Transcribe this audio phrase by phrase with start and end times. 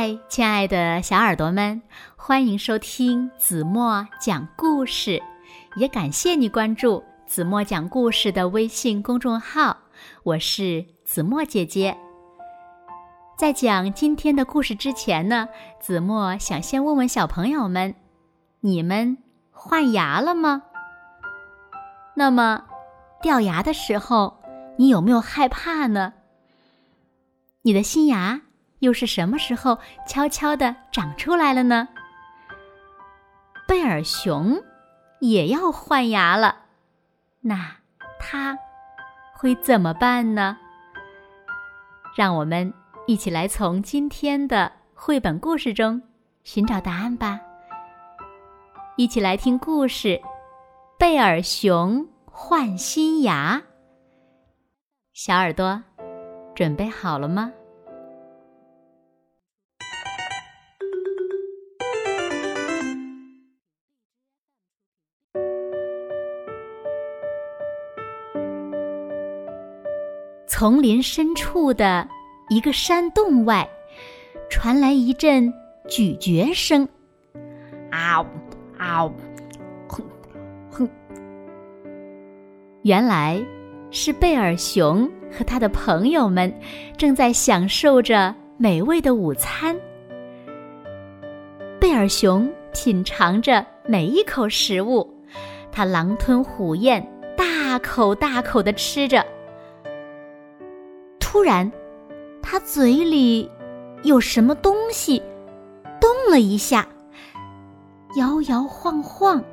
[0.00, 1.82] 嗨，亲爱的小耳朵们，
[2.14, 5.20] 欢迎收听子墨讲故事，
[5.74, 9.76] 也感谢你关注子墨讲故事的微信公众号。
[10.22, 11.98] 我是子墨姐姐。
[13.36, 15.48] 在讲今天的故事之前呢，
[15.80, 17.92] 子墨想先问问小朋友们：
[18.60, 19.18] 你们
[19.50, 20.62] 换牙了吗？
[22.14, 22.62] 那么，
[23.20, 24.38] 掉牙的时候，
[24.76, 26.12] 你有没有害怕呢？
[27.62, 28.42] 你的新牙？
[28.80, 31.88] 又是什么时候悄悄地长出来了呢？
[33.66, 34.62] 贝尔熊
[35.20, 36.56] 也要换牙了，
[37.40, 37.76] 那
[38.18, 38.56] 它
[39.34, 40.56] 会怎么办呢？
[42.16, 42.72] 让我们
[43.06, 46.00] 一起来从今天的绘本故事中
[46.44, 47.40] 寻找答案吧。
[48.96, 50.08] 一起来听故事
[50.98, 53.56] 《贝尔熊换新牙》。
[55.12, 55.82] 小耳朵，
[56.54, 57.52] 准备好了吗？
[70.58, 72.08] 丛林深处的
[72.48, 73.70] 一个山洞外，
[74.50, 75.54] 传来一阵
[75.88, 76.88] 咀嚼声，
[77.92, 78.26] 啊呜
[78.76, 79.12] 啊呜，
[79.86, 80.04] 哼
[80.68, 80.90] 哼。
[82.82, 83.40] 原来
[83.92, 86.52] 是贝尔熊和他的朋友们
[86.96, 89.76] 正在享受着美味的午餐。
[91.78, 95.08] 贝尔熊品尝着每一口食物，
[95.70, 97.00] 他狼吞虎咽，
[97.36, 99.24] 大口大口的吃着。
[101.30, 101.70] 突然，
[102.40, 103.50] 他嘴里
[104.02, 105.22] 有什么东西
[106.00, 106.88] 动了一下，
[108.16, 109.44] 摇摇晃晃。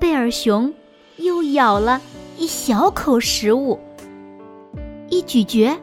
[0.00, 0.74] 贝尔熊
[1.18, 2.00] 又咬了
[2.36, 3.78] 一小口食物，
[5.08, 5.78] 一咀嚼，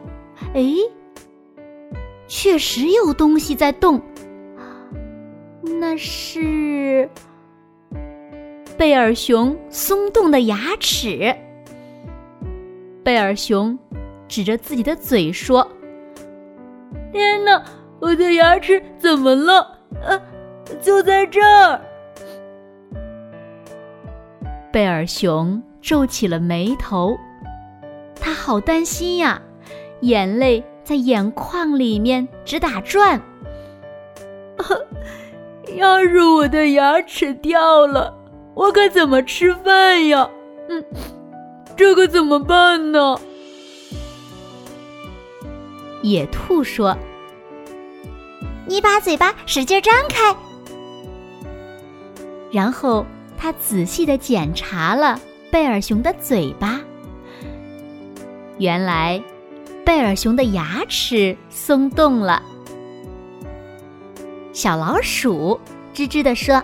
[0.52, 0.66] 哎，
[2.26, 4.02] 确实有东西在动。
[5.80, 7.08] 那是
[8.76, 11.34] 贝尔熊松动的牙齿。
[13.08, 13.78] 贝尔熊
[14.28, 15.66] 指着自己的嘴说
[17.10, 17.64] ：“天哪，
[18.02, 19.78] 我的牙齿怎么了？
[20.02, 20.20] 呃，
[20.82, 21.80] 就在这儿。”
[24.70, 27.16] 贝尔熊皱起了眉头，
[28.20, 29.40] 他好担心呀，
[30.00, 33.18] 眼泪在眼眶里面直打转。
[35.76, 38.14] 要是我的牙齿掉了，
[38.54, 40.28] 我可怎么吃饭呀？
[40.68, 40.84] 嗯。
[41.78, 43.20] 这可怎么办呢？
[46.02, 46.98] 野兔说
[48.66, 50.34] ：“你把嘴巴使劲张开。”
[52.50, 53.06] 然后
[53.36, 55.20] 他仔细的检查了
[55.52, 56.80] 贝尔熊的嘴巴。
[58.58, 59.22] 原来，
[59.84, 62.42] 贝尔熊的牙齿松动了。
[64.52, 65.60] 小老鼠
[65.94, 66.60] 吱吱的说：“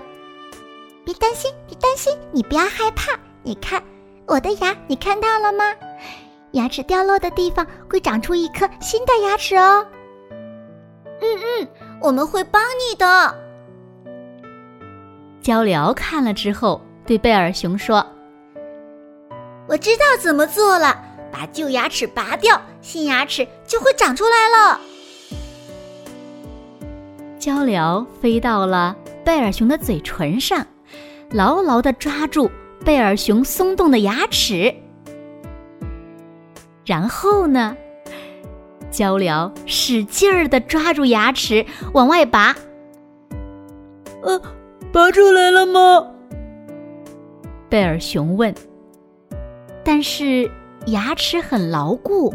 [1.06, 3.80] 别担心，别担心，你不要害怕，你看。”
[4.26, 5.64] 我的牙，你看到了吗？
[6.52, 9.84] 牙齿掉落的地方会长出一颗新的牙齿哦。
[11.20, 11.68] 嗯嗯，
[12.00, 13.34] 我们会帮你的。
[15.42, 18.06] 鹪鹩看了之后，对贝尔熊说
[19.68, 20.96] ：“我知道怎么做了，
[21.30, 24.80] 把旧牙齿拔掉，新牙齿就会长出来了。”
[27.38, 30.66] 鹪鹩飞到了贝尔熊的嘴唇上，
[31.30, 32.50] 牢牢的抓住。
[32.84, 34.74] 贝尔熊松动的牙齿，
[36.84, 37.74] 然后呢？
[38.90, 42.54] 鹪鹩使劲儿的抓住牙齿往外拔。
[44.22, 44.40] 呃，
[44.92, 46.06] 拔出来了吗？
[47.68, 48.54] 贝尔熊问。
[49.82, 50.48] 但是
[50.86, 52.32] 牙齿很牢固。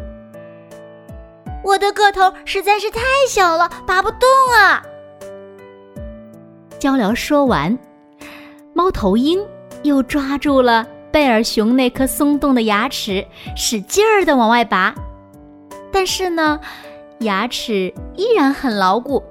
[1.63, 4.19] 我的个头实在是太小了，拔不动
[4.57, 4.83] 啊！
[6.79, 7.77] 鹪鹩说完，
[8.73, 9.39] 猫头鹰。
[9.83, 13.25] 又抓住了贝尔熊那颗松动的牙齿，
[13.55, 14.93] 使劲儿的往外拔，
[15.91, 16.59] 但是呢，
[17.19, 19.23] 牙齿依然很牢固。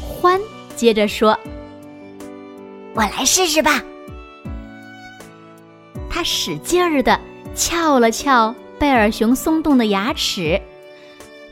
[0.00, 0.40] 欢
[0.74, 1.38] 接着说
[2.94, 3.82] ：“我来试试吧。”
[6.10, 7.20] 他使劲儿的
[7.54, 10.60] 撬了撬贝尔熊松动的牙齿，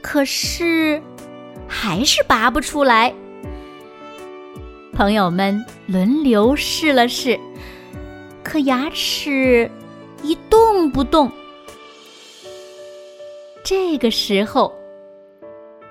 [0.01, 1.01] 可是
[1.69, 3.13] 还是拔不出来。
[4.93, 7.39] 朋友们轮流试了试，
[8.43, 9.71] 可牙齿
[10.23, 11.31] 一动不动。
[13.65, 14.75] 这个时候，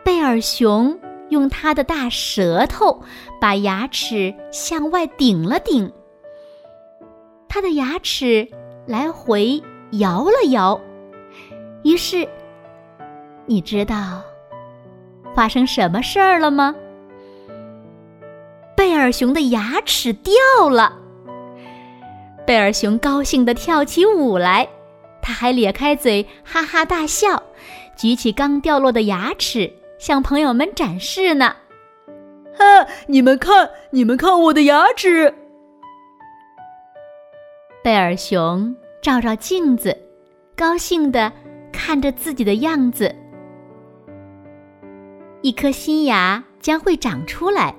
[0.04, 0.98] 贝尔熊
[1.30, 3.02] 用它的大舌头
[3.40, 5.92] 把牙齿向外顶了顶，
[7.48, 8.48] 它的牙齿
[8.86, 9.62] 来回
[9.94, 10.80] 摇了摇，
[11.84, 12.28] 于是，
[13.46, 14.22] 你知道
[15.34, 16.76] 发生什么事儿了吗？
[18.86, 20.96] 贝尔熊的牙齿掉了。
[22.46, 24.70] 贝尔熊高兴地跳起舞来，
[25.24, 27.42] 他还咧开嘴哈哈大笑，
[27.98, 31.56] 举起刚掉落的牙齿向朋友们展示呢。
[32.56, 35.34] 哈，你们看，你们看我的牙齿！
[37.84, 39.98] 贝尔熊照照镜子，
[40.56, 41.32] 高兴地
[41.74, 43.16] 看着自己的样子。
[45.42, 47.74] 一颗新牙将会长出来，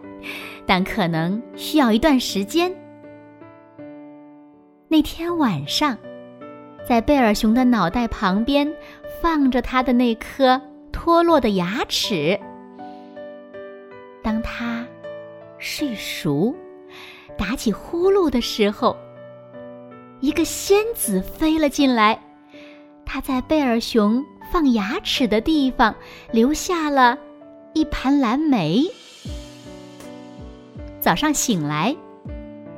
[0.66, 2.74] 但可能需要一段时间。
[4.88, 5.96] 那天晚上，
[6.88, 8.70] 在贝尔熊的脑袋旁边
[9.20, 10.60] 放着他的那颗
[10.92, 12.38] 脱落的牙齿。
[14.22, 14.86] 当他
[15.58, 16.54] 睡熟、
[17.36, 18.96] 打起呼噜的时候，
[20.20, 22.18] 一个仙子飞了进来。
[23.04, 25.94] 他在贝尔熊放牙齿的地方
[26.32, 27.16] 留下了
[27.72, 28.84] 一盘蓝莓。
[31.06, 31.94] 早上醒来。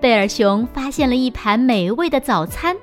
[0.03, 2.77] 贝尔熊发现了一盘美味的早餐，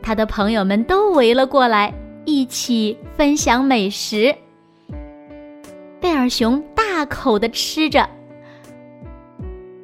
[0.00, 1.92] 他的朋友们都围了过来，
[2.24, 4.32] 一起分享美食。
[6.00, 8.08] 贝尔熊大口的吃着，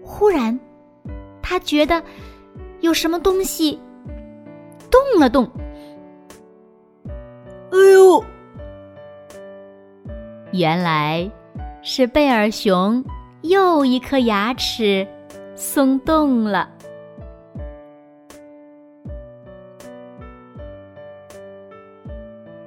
[0.05, 0.57] 忽然，
[1.43, 2.01] 他觉得
[2.79, 3.77] 有什么东西
[4.89, 5.51] 动了动。
[7.73, 8.25] 哎呦！
[10.53, 11.29] 原来
[11.83, 13.05] 是贝尔熊
[13.49, 15.07] 又一颗牙齿。
[15.55, 16.69] 松动了。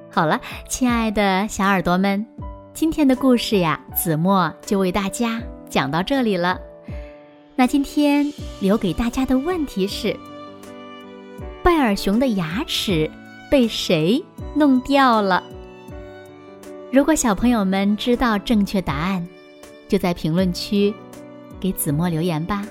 [0.10, 2.26] 好了，亲爱的小耳朵们，
[2.74, 5.40] 今天的故事呀，子墨就为大家
[5.70, 6.60] 讲到这里了。
[7.56, 8.26] 那今天
[8.60, 10.18] 留给大家的问题是：
[11.64, 13.10] 贝尔熊的牙齿
[13.52, 14.24] 被谁
[14.56, 15.44] 弄掉了？
[16.92, 19.26] 如果小朋友们知道正确答案，
[19.90, 20.94] 就在评论区
[21.60, 22.66] 给子墨留言吧。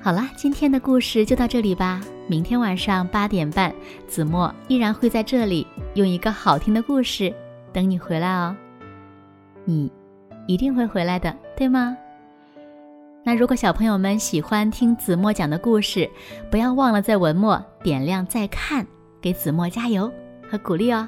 [0.00, 2.00] 好了，今天的故事就到这里吧。
[2.28, 3.74] 明天晚上八点半，
[4.06, 7.34] 子墨依然会在这里用一个好听的故事
[7.72, 8.56] 等你回来哦。
[9.64, 9.90] 你
[10.46, 11.96] 一定会回来的，对吗？
[13.24, 16.08] 那如果小朋友们喜欢听子墨讲的故事，
[16.50, 18.86] 不要忘了在文末点亮再看，
[19.20, 20.10] 给子墨加油
[20.48, 21.06] 和鼓励哦。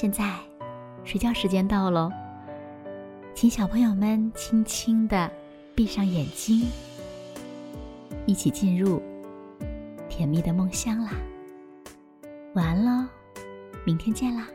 [0.00, 0.32] 现在
[1.02, 2.08] 睡觉时间到喽。
[3.34, 5.28] 请小朋友们轻轻的
[5.74, 6.68] 闭上眼睛，
[8.24, 9.02] 一起进入
[10.08, 11.10] 甜蜜的梦乡啦！
[12.54, 13.08] 晚安喽，
[13.84, 14.46] 明天见啦！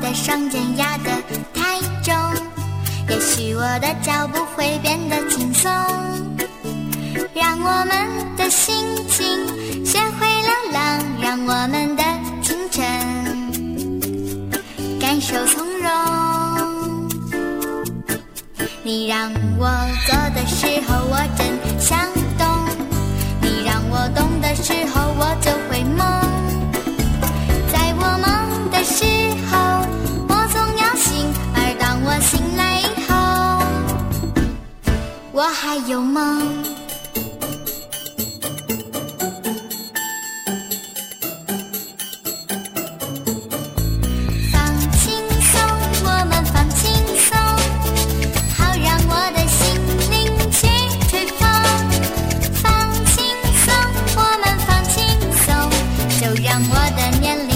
[0.00, 1.10] 的双肩压得
[1.52, 2.14] 太重，
[3.08, 5.70] 也许我的脚步会变得轻松。
[7.34, 8.74] 让我们的心
[9.08, 9.24] 情
[9.84, 12.02] 学会流浪，让我们的
[12.42, 12.82] 清晨
[15.00, 15.90] 感受从容。
[18.82, 19.66] 你让我
[20.06, 21.46] 做的时候，我真
[21.80, 21.98] 想
[22.38, 22.46] 懂；
[23.40, 25.50] 你让我懂的时候，我就
[35.34, 36.22] 我还有梦。
[44.52, 44.62] 放
[44.92, 45.60] 轻松
[46.04, 47.36] 我们放轻松
[48.56, 49.58] 好让我的心
[50.08, 50.14] 灵
[50.52, 50.68] 去
[51.08, 51.42] 吹风
[52.62, 52.62] 放
[53.04, 53.26] 轻
[53.56, 53.74] 松
[54.14, 55.02] 我们放轻
[55.42, 55.46] 松
[56.20, 57.53] 就让我的年龄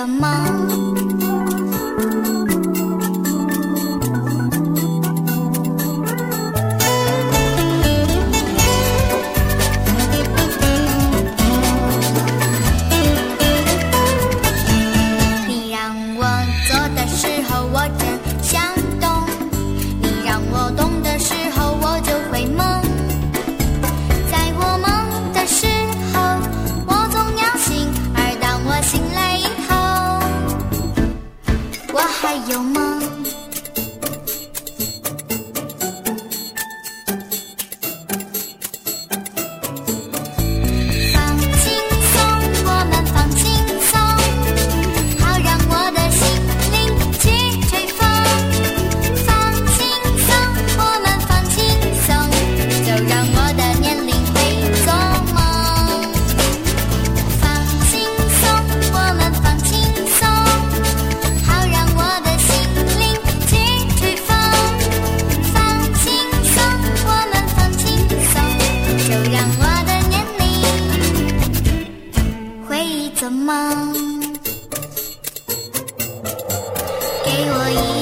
[0.00, 1.09] 什么？
[32.22, 32.89] 还有梦。
[73.20, 73.52] 怎么？
[77.22, 77.99] 给我一。